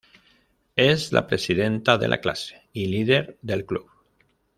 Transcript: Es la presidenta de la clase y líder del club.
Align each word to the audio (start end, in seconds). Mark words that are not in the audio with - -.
Es 0.77 1.11
la 1.13 1.27
presidenta 1.27 1.95
de 1.99 2.07
la 2.07 2.21
clase 2.21 2.63
y 2.73 2.87
líder 2.87 3.37
del 3.43 3.67
club. 3.67 3.85